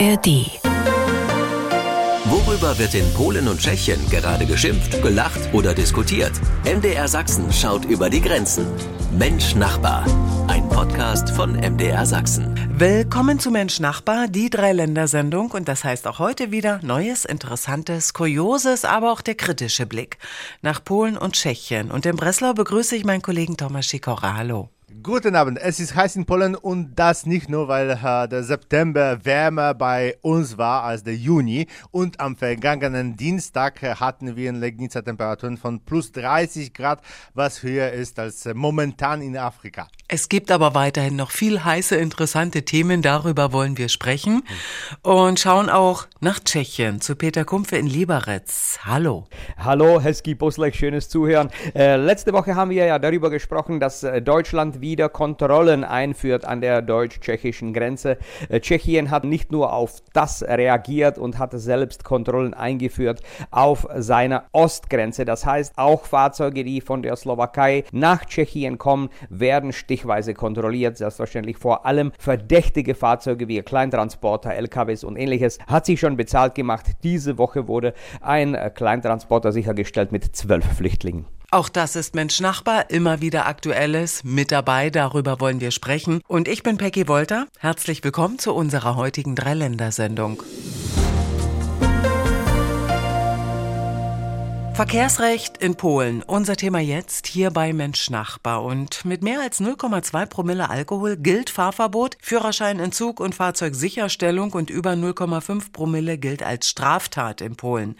[0.00, 0.60] ARD.
[2.24, 6.32] Worüber wird in Polen und Tschechien gerade geschimpft, gelacht oder diskutiert?
[6.64, 8.66] MDR Sachsen schaut über die Grenzen.
[9.16, 10.04] Mensch Nachbar.
[10.48, 12.58] Ein Podcast von MDR Sachsen.
[12.76, 15.52] Willkommen zu Mensch Nachbar, die Dreiländersendung.
[15.52, 20.18] Und das heißt auch heute wieder Neues, Interessantes, Kurioses, aber auch der kritische Blick
[20.60, 21.92] nach Polen und Tschechien.
[21.92, 24.34] Und in Breslau begrüße ich meinen Kollegen Thomas Sikora.
[24.36, 24.73] Hallo.
[25.06, 25.58] Guten Abend.
[25.60, 30.16] Es ist heiß in Polen und das nicht nur, weil äh, der September wärmer bei
[30.22, 31.66] uns war als der Juni.
[31.90, 37.02] Und am vergangenen Dienstag äh, hatten wir in Legnica Temperaturen von plus 30 Grad,
[37.34, 39.88] was höher ist als äh, momentan in Afrika.
[40.08, 43.02] Es gibt aber weiterhin noch viel heiße, interessante Themen.
[43.02, 44.42] Darüber wollen wir sprechen.
[45.02, 48.44] Und schauen auch nach Tschechien zu Peter Kumpfe in Liberec.
[48.84, 49.26] Hallo.
[49.58, 51.50] Hallo, Heski Boslek, schönes Zuhören.
[51.74, 56.60] Äh, letzte Woche haben wir ja darüber gesprochen, dass äh, Deutschland wieder Kontrollen einführt an
[56.60, 58.18] der deutsch-tschechischen Grenze.
[58.48, 64.44] Äh, Tschechien hat nicht nur auf das reagiert und hat selbst Kontrollen eingeführt auf seiner
[64.52, 65.24] Ostgrenze.
[65.24, 70.96] Das heißt, auch Fahrzeuge, die von der Slowakei nach Tschechien kommen, werden stichweise kontrolliert.
[70.96, 76.86] Selbstverständlich vor allem verdächtige Fahrzeuge wie Kleintransporter, LKWs und ähnliches hat sich schon bezahlt gemacht.
[77.02, 81.26] Diese Woche wurde ein äh, Kleintransporter sichergestellt mit zwölf Flüchtlingen.
[81.54, 86.20] Auch das ist Mensch Nachbar, immer wieder Aktuelles mit dabei, darüber wollen wir sprechen.
[86.26, 87.46] Und ich bin Peggy Wolter.
[87.60, 90.42] Herzlich willkommen zu unserer heutigen Dreiländersendung.
[94.74, 96.24] Verkehrsrecht in Polen.
[96.24, 98.64] Unser Thema jetzt hier bei Mensch Nachbar.
[98.64, 105.70] Und mit mehr als 0,2 Promille Alkohol gilt Fahrverbot, Führerscheinentzug und Fahrzeugsicherstellung und über 0,5
[105.70, 107.94] Promille gilt als Straftat in Polen.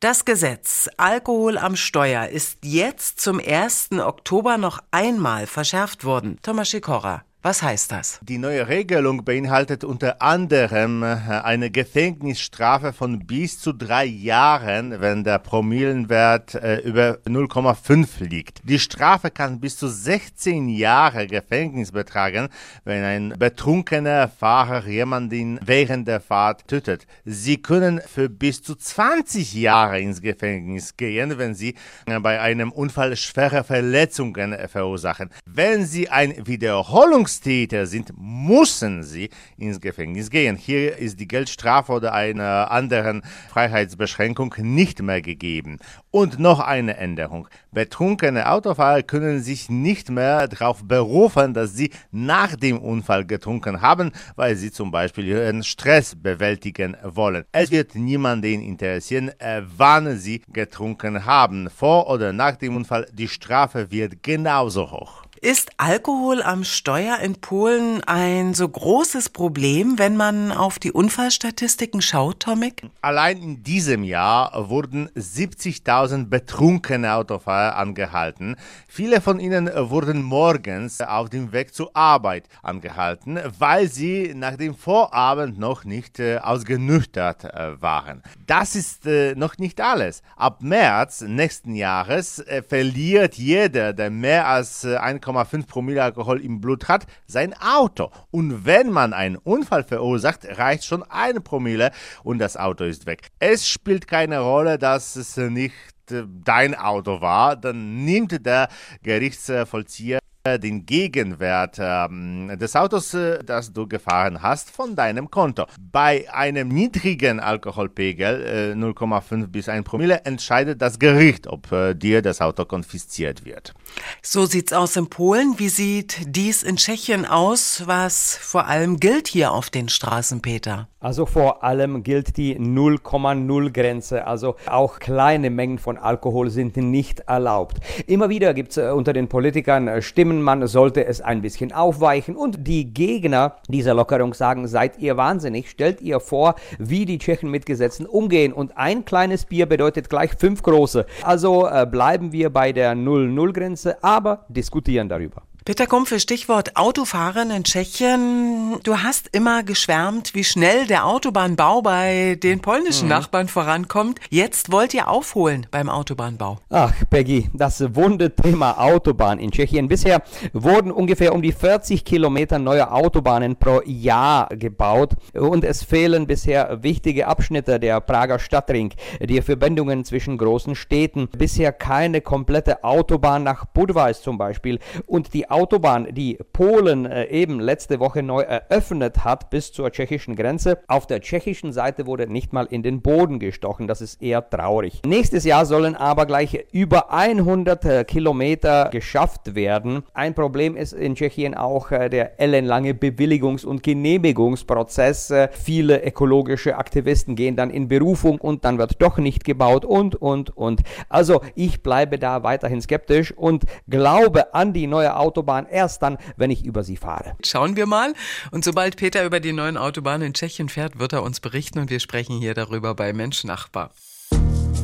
[0.00, 3.90] Das Gesetz Alkohol am Steuer ist jetzt zum 1.
[4.00, 6.38] Oktober noch einmal verschärft worden.
[6.40, 7.25] Thomas Sikora.
[7.46, 8.18] Was heißt das?
[8.22, 15.22] Die neue Regelung beinhaltet unter anderem äh, eine Gefängnisstrafe von bis zu drei Jahren, wenn
[15.22, 18.62] der Promillenwert äh, über 0,5 liegt.
[18.68, 22.48] Die Strafe kann bis zu 16 Jahre Gefängnis betragen,
[22.82, 27.06] wenn ein betrunkener Fahrer jemanden während der Fahrt tötet.
[27.24, 31.76] Sie können für bis zu 20 Jahre ins Gefängnis gehen, wenn sie
[32.06, 35.30] äh, bei einem Unfall schwere Verletzungen verursachen.
[35.44, 40.56] Wenn sie ein Wiederholungs Straftäter sind, müssen sie ins Gefängnis gehen.
[40.56, 45.78] Hier ist die Geldstrafe oder einer anderen Freiheitsbeschränkung nicht mehr gegeben.
[46.10, 47.48] Und noch eine Änderung.
[47.72, 54.12] Betrunkene Autofahrer können sich nicht mehr darauf berufen, dass sie nach dem Unfall getrunken haben,
[54.34, 57.44] weil sie zum Beispiel ihren Stress bewältigen wollen.
[57.52, 61.68] Es wird niemanden interessieren, äh, wann sie getrunken haben.
[61.70, 65.25] Vor oder nach dem Unfall, die Strafe wird genauso hoch.
[65.46, 72.02] Ist Alkohol am Steuer in Polen ein so großes Problem, wenn man auf die Unfallstatistiken
[72.02, 72.82] schaut, Tomek?
[73.00, 78.56] Allein in diesem Jahr wurden 70.000 betrunkene Autofahrer angehalten.
[78.88, 84.74] Viele von ihnen wurden morgens auf dem Weg zur Arbeit angehalten, weil sie nach dem
[84.74, 88.24] Vorabend noch nicht äh, ausgenüchtert äh, waren.
[88.48, 90.24] Das ist äh, noch nicht alles.
[90.34, 96.88] Ab März nächsten Jahres verliert jeder, der mehr als 1,5 0,5 Promille Alkohol im Blut
[96.88, 98.10] hat, sein Auto.
[98.30, 101.90] Und wenn man einen Unfall verursacht, reicht schon eine Promille
[102.22, 103.28] und das Auto ist weg.
[103.38, 105.74] Es spielt keine Rolle, dass es nicht
[106.10, 108.68] äh, dein Auto war, dann nimmt der
[109.02, 110.18] Gerichtsvollzieher
[110.54, 115.66] den Gegenwert ähm, des Autos, äh, das du gefahren hast, von deinem Konto.
[115.80, 122.22] Bei einem niedrigen Alkoholpegel, äh, 0,5 bis 1 Promille, entscheidet das Gericht, ob äh, dir
[122.22, 123.74] das Auto konfisziert wird.
[124.22, 125.58] So sieht's aus in Polen.
[125.58, 127.82] Wie sieht dies in Tschechien aus?
[127.86, 130.88] Was vor allem gilt hier auf den Straßen, Peter?
[131.06, 134.26] Also vor allem gilt die 0,0 Grenze.
[134.26, 137.76] Also auch kleine Mengen von Alkohol sind nicht erlaubt.
[138.08, 141.70] Immer wieder gibt es äh, unter den Politikern äh, Stimmen, man sollte es ein bisschen
[141.70, 142.34] aufweichen.
[142.34, 147.52] Und die Gegner dieser Lockerung sagen, seid ihr wahnsinnig, stellt ihr vor, wie die Tschechen
[147.52, 148.52] mit Gesetzen umgehen.
[148.52, 151.06] Und ein kleines Bier bedeutet gleich fünf große.
[151.22, 155.42] Also äh, bleiben wir bei der 0,0 Grenze, aber diskutieren darüber.
[155.66, 158.78] Peter Kumpfe, Stichwort Autofahren in Tschechien.
[158.84, 163.08] Du hast immer geschwärmt, wie schnell der Autobahnbau bei den polnischen mhm.
[163.08, 164.20] Nachbarn vorankommt.
[164.30, 166.58] Jetzt wollt ihr aufholen beim Autobahnbau.
[166.70, 169.88] Ach, Peggy, das Wunderthema Autobahn in Tschechien.
[169.88, 170.22] Bisher
[170.52, 176.84] wurden ungefähr um die 40 Kilometer neue Autobahnen pro Jahr gebaut und es fehlen bisher
[176.84, 181.26] wichtige Abschnitte der Prager Stadtring, die Verbindungen zwischen großen Städten.
[181.36, 187.60] Bisher keine komplette Autobahn nach Budweis zum Beispiel und die Autobahn, die Polen äh, eben
[187.60, 190.80] letzte Woche neu eröffnet hat bis zur tschechischen Grenze.
[190.86, 193.86] Auf der tschechischen Seite wurde nicht mal in den Boden gestochen.
[193.86, 195.00] Das ist eher traurig.
[195.06, 200.02] Nächstes Jahr sollen aber gleich über 100 äh, Kilometer geschafft werden.
[200.12, 205.32] Ein Problem ist in Tschechien auch äh, der ellenlange Bewilligungs- und Genehmigungsprozess.
[205.52, 210.54] Viele ökologische Aktivisten gehen dann in Berufung und dann wird doch nicht gebaut und, und,
[210.54, 210.82] und.
[211.08, 216.50] Also ich bleibe da weiterhin skeptisch und glaube an die neue Autobahn erst dann, wenn
[216.50, 217.36] ich über sie fahre.
[217.44, 218.14] Schauen wir mal.
[218.50, 221.90] Und sobald Peter über die neuen Autobahnen in Tschechien fährt, wird er uns berichten und
[221.90, 223.90] wir sprechen hier darüber bei Mensch Nachbar.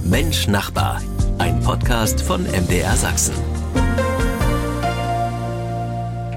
[0.05, 1.00] Mensch Nachbar,
[1.38, 3.51] ein Podcast von MDR Sachsen.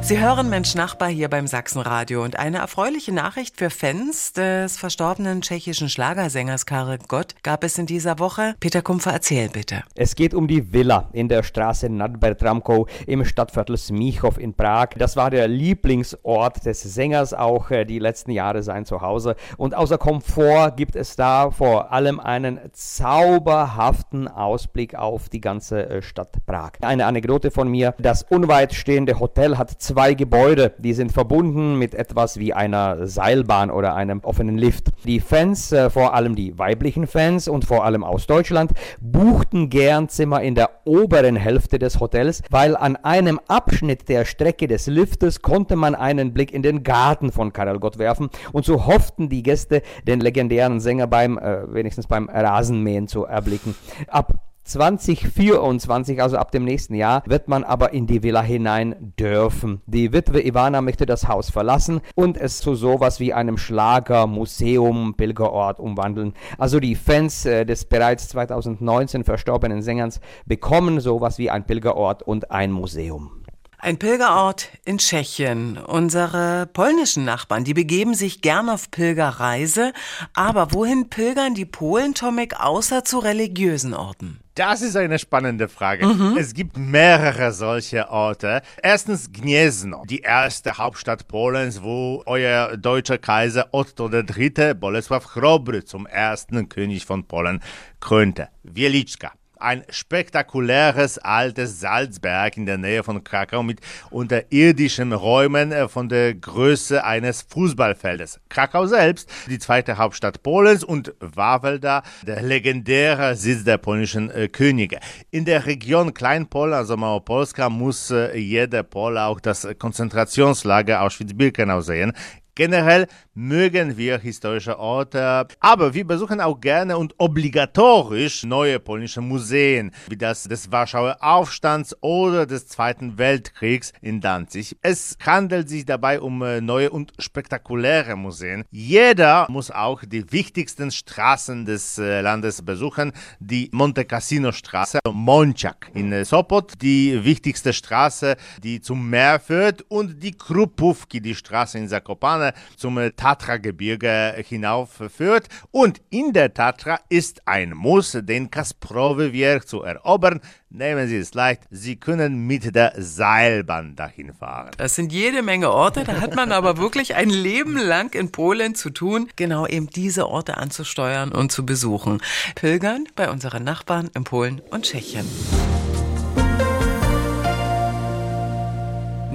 [0.06, 5.42] Sie hören Mensch Nachbar hier beim Sachsenradio und eine erfreuliche Nachricht für Fans des verstorbenen
[5.42, 8.54] tschechischen Schlagersängers Karel Gott gab es in dieser Woche.
[8.60, 9.82] Peter Kumpfer, erzähl bitte.
[9.96, 14.90] Es geht um die Villa in der Straße Nadbertramkow im Stadtviertel Smichow in Prag.
[14.96, 19.36] Das war der Lieblingsort des Sängers, auch äh, die letzten Jahre sein Zuhause.
[19.58, 26.02] Und außer Komfort gibt es da vor allem einen zauberhaften Ausblick auf die ganze äh,
[26.04, 26.74] Stadt Prag.
[26.82, 27.96] Eine Anekdote von mir.
[27.98, 33.08] Das unweit stehende Hotel hat zwei zwei Gebäude, die sind verbunden mit etwas wie einer
[33.08, 34.90] Seilbahn oder einem offenen Lift.
[35.06, 40.10] Die Fans, äh, vor allem die weiblichen Fans und vor allem aus Deutschland, buchten gern
[40.10, 45.42] Zimmer in der oberen Hälfte des Hotels, weil an einem Abschnitt der Strecke des Liftes
[45.42, 49.44] konnte man einen Blick in den Garten von Karel Gott werfen und so hofften die
[49.44, 53.76] Gäste, den legendären Sänger beim, äh, wenigstens beim Rasenmähen zu erblicken.
[54.10, 54.34] Ab
[54.66, 59.82] 2024, also ab dem nächsten Jahr, wird man aber in die Villa hinein dürfen.
[59.86, 65.14] Die Witwe Ivana möchte das Haus verlassen und es zu sowas wie einem Schlager, Museum,
[65.16, 66.34] Pilgerort umwandeln.
[66.58, 72.52] Also die Fans äh, des bereits 2019 verstorbenen Sängers bekommen sowas wie ein Pilgerort und
[72.52, 73.45] ein Museum.
[73.78, 75.78] Ein Pilgerort in Tschechien.
[75.78, 79.92] Unsere polnischen Nachbarn, die begeben sich gern auf Pilgerreise.
[80.34, 84.40] Aber wohin pilgern die Polen, Tomek, außer zu religiösen Orten?
[84.56, 86.08] Das ist eine spannende Frage.
[86.08, 86.38] Mhm.
[86.38, 88.62] Es gibt mehrere solche Orte.
[88.82, 94.74] Erstens Gniezno, die erste Hauptstadt Polens, wo euer deutscher Kaiser Otto III.
[94.74, 97.62] Bolesław Chrobry zum ersten König von Polen
[98.00, 98.48] krönte.
[98.64, 103.82] Wieliczka, ein spektakuläres altes Salzberg in der Nähe von Krakau mit
[104.12, 108.40] unterirdischen Räumen äh, von der Größe eines Fußballfeldes.
[108.50, 115.00] Krakau selbst, die zweite Hauptstadt Polens und Wawelda, der legendäre Sitz der polnischen äh, Könige.
[115.32, 122.14] In der Region Kleinpolen, also Małopolska, muss äh, jeder Pole auch das Konzentrationslager Auschwitz-Birkenau sehen.
[122.58, 129.92] Generell mögen wir historische Orte, aber wir besuchen auch gerne und obligatorisch neue polnische Museen,
[130.08, 134.78] wie das des Warschauer Aufstands oder des Zweiten Weltkriegs in Danzig.
[134.82, 138.64] Es handelt sich dabei um äh, neue und spektakuläre Museen.
[138.72, 145.92] Jeder muss auch die wichtigsten Straßen des äh, Landes besuchen, die Monte Cassino Straße, Monciak
[145.94, 151.78] in äh, Sopot, die wichtigste Straße, die zum Meer führt und die Krupówki, die Straße
[151.80, 152.45] in Zakopane
[152.76, 155.48] zum Tatra-Gebirge hinaufführt.
[155.72, 160.42] Und in der Tatra ist ein Muss, den Kasprowy zu erobern.
[160.70, 164.72] Nehmen Sie es leicht, Sie können mit der Seilbahn dahin fahren.
[164.78, 168.76] Das sind jede Menge Orte, da hat man aber wirklich ein Leben lang in Polen
[168.76, 172.22] zu tun, genau eben diese Orte anzusteuern und zu besuchen.
[172.56, 175.26] Pilgern bei unseren Nachbarn in Polen und Tschechien.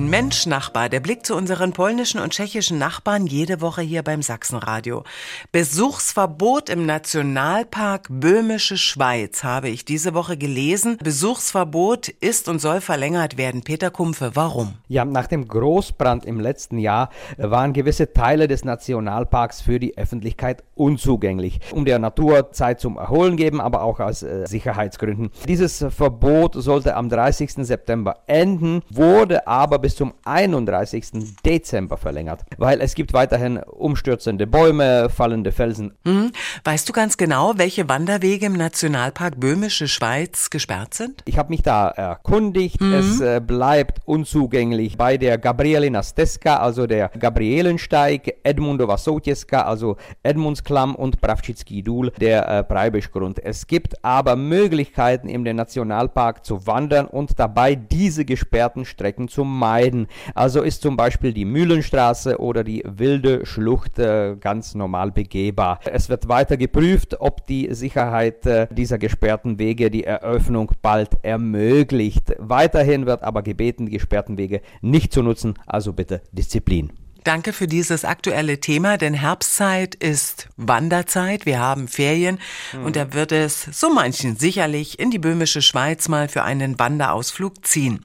[0.08, 5.04] Mensch Nachbar, der Blick zu unseren polnischen und tschechischen Nachbarn jede Woche hier beim Sachsenradio.
[5.52, 10.96] Besuchsverbot im Nationalpark Böhmische Schweiz habe ich diese Woche gelesen.
[11.02, 13.62] Besuchsverbot ist und soll verlängert werden.
[13.62, 14.74] Peter Kumpfe, warum?
[14.88, 20.64] Ja, nach dem Großbrand im letzten Jahr waren gewisse Teile des Nationalparks für die Öffentlichkeit
[20.74, 21.60] unzugänglich.
[21.72, 25.30] Um der Natur Zeit zum Erholen geben, aber auch aus äh, Sicherheitsgründen.
[25.46, 27.52] Dieses Verbot sollte am 30.
[27.66, 31.34] September enden, wurde aber bis bis zum 31.
[31.44, 35.94] Dezember verlängert, weil es gibt weiterhin umstürzende Bäume, fallende Felsen.
[36.04, 36.30] Mhm.
[36.62, 41.22] Weißt du ganz genau, welche Wanderwege im Nationalpark Böhmische Schweiz gesperrt sind?
[41.24, 42.80] Ich habe mich da erkundigt.
[42.80, 42.92] Mhm.
[42.92, 50.94] Es äh, bleibt unzugänglich bei der Gabrielina Steska, also der Gabrielensteig, Edmundova Sotjeska, also Edmundsklamm
[50.94, 53.44] und Pravčitski Dul, der äh, Preibischgrund.
[53.44, 59.42] Es gibt aber Möglichkeiten, in den Nationalpark zu wandern und dabei diese gesperrten Strecken zu
[59.42, 60.06] meiden meiden.
[60.34, 65.80] Also ist zum Beispiel die Mühlenstraße oder die wilde Schlucht äh, ganz normal begehbar.
[65.84, 72.34] Es wird weiter geprüft, ob die Sicherheit äh, dieser gesperrten Wege die Eröffnung bald ermöglicht.
[72.38, 76.99] Weiterhin wird aber gebeten, die gesperrten Wege nicht zu nutzen, also bitte Disziplin.
[77.24, 81.44] Danke für dieses aktuelle Thema, denn Herbstzeit ist Wanderzeit.
[81.44, 82.38] Wir haben Ferien
[82.72, 82.84] mhm.
[82.86, 87.66] und da wird es so manchen sicherlich in die böhmische Schweiz mal für einen Wanderausflug
[87.66, 88.02] ziehen.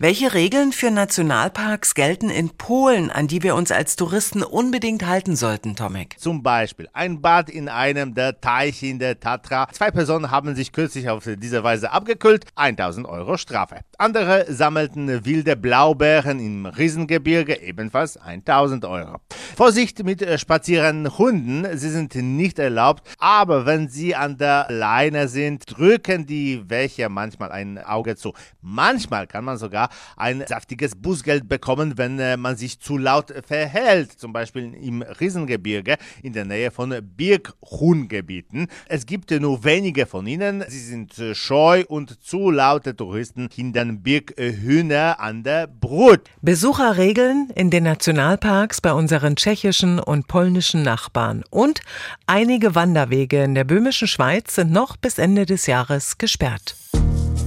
[0.00, 5.36] Welche Regeln für Nationalparks gelten in Polen, an die wir uns als Touristen unbedingt halten
[5.36, 6.18] sollten, Tomek?
[6.18, 9.68] Zum Beispiel ein Bad in einem der Teiche in der Tatra.
[9.70, 12.46] Zwei Personen haben sich kürzlich auf diese Weise abgekühlt.
[12.56, 13.82] 1000 Euro Strafe.
[13.98, 19.20] Andere sammelten wilde Blaubeeren im Riesengebirge, ebenfalls 1000 1000 Euro.
[19.56, 25.28] Vorsicht mit äh, spazierenden Hunden, sie sind nicht erlaubt, aber wenn sie an der Leine
[25.28, 28.32] sind, drücken die welche manchmal ein Auge zu.
[28.60, 34.12] Manchmal kann man sogar ein saftiges Bußgeld bekommen, wenn äh, man sich zu laut verhält,
[34.12, 38.66] zum Beispiel im Riesengebirge in der Nähe von Birkhuhngebieten.
[38.88, 44.02] Es gibt nur wenige von ihnen, sie sind äh, scheu und zu laute Touristen hindern
[44.02, 46.20] Birkhühner an der Brut.
[46.42, 51.80] Besucherregeln in den National Nationalparks bei unseren tschechischen und polnischen Nachbarn und
[52.26, 56.76] einige Wanderwege in der böhmischen Schweiz sind noch bis Ende des Jahres gesperrt.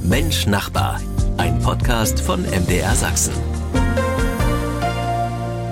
[0.03, 1.00] Mensch Nachbar,
[1.38, 3.50] ein Podcast von MDR Sachsen.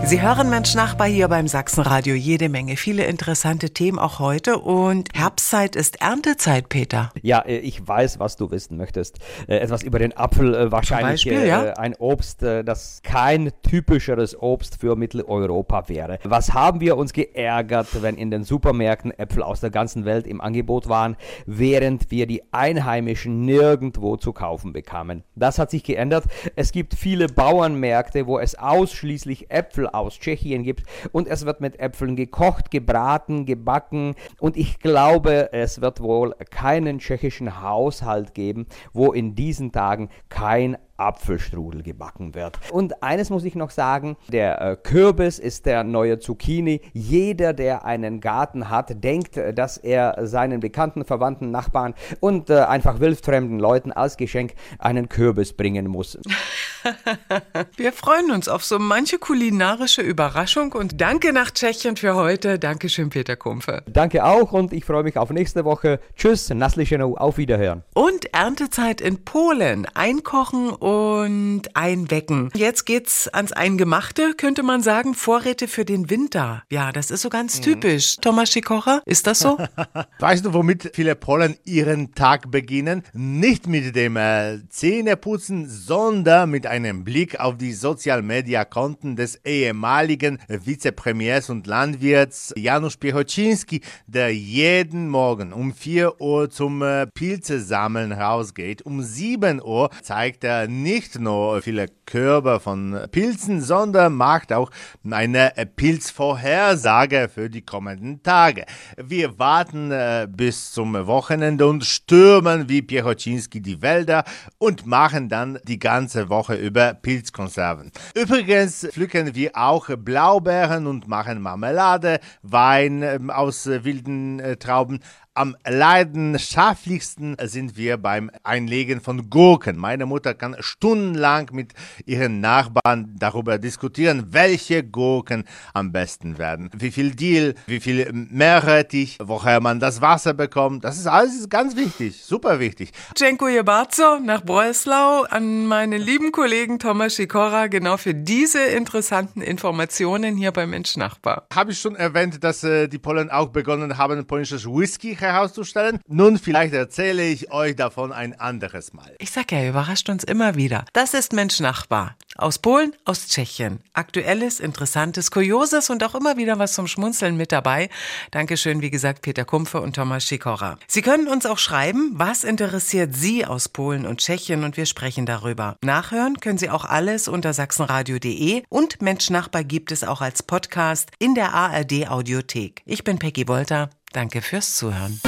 [0.09, 5.07] Sie hören Mensch Nachbar hier beim Sachsenradio jede Menge, viele interessante Themen auch heute und
[5.13, 7.11] Herbstzeit ist Erntezeit, Peter.
[7.21, 9.19] Ja, äh, ich weiß, was du wissen möchtest.
[9.47, 11.73] Äh, etwas über den Apfel, äh, wahrscheinlich Beispiel, ja?
[11.73, 16.17] ein Obst, das kein typischeres Obst für Mitteleuropa wäre.
[16.23, 20.41] Was haben wir uns geärgert, wenn in den Supermärkten Äpfel aus der ganzen Welt im
[20.41, 25.23] Angebot waren, während wir die Einheimischen nirgendwo zu kaufen bekamen.
[25.35, 26.23] Das hat sich geändert.
[26.55, 30.83] Es gibt viele Bauernmärkte, wo es ausschließlich Äpfel aus Tschechien gibt.
[31.11, 34.15] Und es wird mit Äpfeln gekocht, gebraten, gebacken.
[34.39, 40.77] Und ich glaube, es wird wohl keinen tschechischen Haushalt geben, wo in diesen Tagen kein
[40.99, 42.59] Apfelstrudel gebacken wird.
[42.71, 46.81] Und eines muss ich noch sagen, der äh, Kürbis ist der neue Zucchini.
[46.93, 52.59] Jeder, der einen Garten hat, denkt, äh, dass er seinen bekannten, verwandten Nachbarn und äh,
[52.59, 56.17] einfach wildfremden Leuten als Geschenk einen Kürbis bringen muss.
[57.77, 62.59] Wir freuen uns auf so manche kulinarische Überraschung und danke nach Tschechien für heute.
[62.59, 63.83] Dankeschön, Peter Kumpfe.
[63.87, 65.99] Danke auch und ich freue mich auf nächste Woche.
[66.15, 67.83] Tschüss, Naslischenow, auf Wiederhören.
[67.93, 69.87] Und Erntezeit in Polen.
[69.93, 72.49] Einkochen und und einwecken.
[72.55, 75.13] Jetzt geht's ans Eingemachte, könnte man sagen.
[75.13, 76.63] Vorräte für den Winter.
[76.71, 77.63] Ja, das ist so ganz mhm.
[77.63, 78.17] typisch.
[78.21, 79.59] Thomas Schikocher, ist das so?
[80.19, 83.03] weißt du, womit viele Polen ihren Tag beginnen?
[83.13, 91.49] Nicht mit dem äh, Zähneputzen, sondern mit einem Blick auf die Social-Media-Konten des ehemaligen Vizepremiers
[91.51, 98.81] und Landwirts Janusz Piechoczinski, der jeden Morgen um 4 Uhr zum äh, Pilze sammeln rausgeht.
[98.81, 104.71] Um 7 Uhr zeigt er nicht nur viele Körbe von Pilzen, sondern macht auch
[105.09, 108.65] eine Pilzvorhersage für die kommenden Tage.
[108.97, 114.23] Wir warten äh, bis zum Wochenende und stürmen wie Pierocinski die Wälder
[114.57, 117.91] und machen dann die ganze Woche über Pilzkonserven.
[118.15, 124.99] Übrigens pflücken wir auch Blaubeeren und machen Marmelade, Wein äh, aus äh, wilden äh, Trauben.
[125.39, 129.77] Am leidenschaftlichsten sind wir beim Einlegen von Gurken.
[129.77, 131.71] Meine Mutter kann stundenlang mit
[132.05, 136.69] ihren Nachbarn darüber diskutieren, welche Gurken am besten werden.
[136.77, 140.83] Wie viel Dill, wie viel Meerrettich, woher man das Wasser bekommt.
[140.83, 142.91] Das ist alles ganz wichtig, super wichtig.
[143.15, 150.35] Dziękuję bardzo nach Breslau an meine lieben Kollegen Thomas Sikora genau für diese interessanten Informationen
[150.35, 151.47] hier bei Mensch Nachbar.
[151.55, 155.99] Habe ich schon erwähnt, dass äh, die Polen auch begonnen haben, polnisches Whisky herauszustellen.
[156.07, 159.15] Nun, vielleicht erzähle ich euch davon ein anderes Mal.
[159.19, 160.85] Ich sag ja, überrascht uns immer wieder.
[160.93, 162.15] Das ist Mensch Nachbar.
[162.35, 163.81] Aus Polen, aus Tschechien.
[163.93, 167.89] Aktuelles, interessantes, kurioses und auch immer wieder was zum Schmunzeln mit dabei.
[168.31, 170.77] Dankeschön, wie gesagt, Peter Kumpfe und Thomas Schikora.
[170.87, 175.25] Sie können uns auch schreiben, was interessiert Sie aus Polen und Tschechien und wir sprechen
[175.25, 175.77] darüber.
[175.83, 181.11] Nachhören können Sie auch alles unter sachsenradio.de und Mensch Nachbar gibt es auch als Podcast
[181.19, 182.81] in der ARD Audiothek.
[182.85, 183.89] Ich bin Peggy Wolter.
[184.11, 185.21] Danke fürs Zuhören.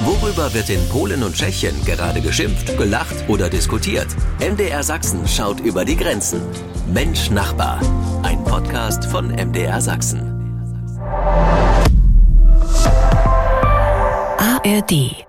[0.00, 4.08] Worüber wird in Polen und Tschechien gerade geschimpft, gelacht oder diskutiert?
[4.38, 6.42] MDR Sachsen schaut über die Grenzen.
[6.92, 7.80] Mensch Nachbar.
[8.22, 10.30] Ein Podcast von MDR Sachsen.
[14.38, 15.24] ARD